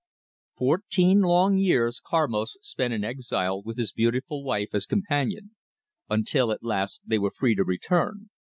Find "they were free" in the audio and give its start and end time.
7.05-7.53